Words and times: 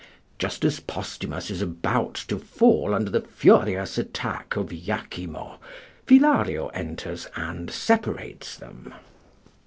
Just 0.39 0.65
as 0.65 0.79
Posthumus 0.79 1.51
is 1.51 1.61
about 1.61 2.15
to 2.27 2.39
fall 2.39 2.95
under 2.95 3.11
the 3.11 3.21
furious 3.21 3.99
attack 3.99 4.55
of 4.55 4.71
Iachimo, 4.73 5.59
Philario 6.07 6.69
enters 6.69 7.27
and 7.35 7.69
separates 7.69 8.57
them. 8.57 8.95